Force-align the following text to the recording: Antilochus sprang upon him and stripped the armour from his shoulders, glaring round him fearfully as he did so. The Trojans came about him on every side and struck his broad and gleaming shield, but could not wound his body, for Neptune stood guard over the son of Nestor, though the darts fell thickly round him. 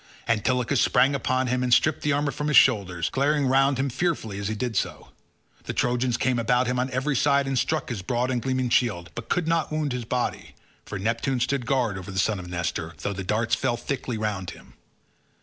Antilochus 0.27 0.81
sprang 0.81 1.13
upon 1.13 1.45
him 1.45 1.61
and 1.61 1.71
stripped 1.71 2.01
the 2.01 2.11
armour 2.11 2.31
from 2.31 2.47
his 2.47 2.57
shoulders, 2.57 3.11
glaring 3.11 3.45
round 3.45 3.77
him 3.77 3.87
fearfully 3.87 4.39
as 4.39 4.47
he 4.47 4.55
did 4.55 4.75
so. 4.75 5.09
The 5.65 5.73
Trojans 5.75 6.17
came 6.17 6.39
about 6.39 6.65
him 6.65 6.79
on 6.79 6.89
every 6.89 7.15
side 7.15 7.45
and 7.45 7.55
struck 7.55 7.89
his 7.89 8.01
broad 8.01 8.31
and 8.31 8.41
gleaming 8.41 8.69
shield, 8.71 9.11
but 9.13 9.29
could 9.29 9.47
not 9.47 9.71
wound 9.71 9.93
his 9.93 10.05
body, 10.05 10.55
for 10.85 10.97
Neptune 10.97 11.39
stood 11.39 11.67
guard 11.67 11.99
over 11.99 12.09
the 12.09 12.17
son 12.17 12.39
of 12.39 12.47
Nestor, 12.49 12.95
though 13.03 13.13
the 13.13 13.23
darts 13.23 13.53
fell 13.53 13.77
thickly 13.77 14.17
round 14.17 14.49
him. 14.49 14.73